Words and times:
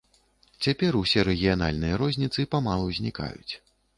Цяпер 0.65 0.97
усе 1.01 1.25
рэгіянальныя 1.27 1.99
розніцы 2.03 2.47
памалу 2.57 2.87
знікаюць. 3.01 3.53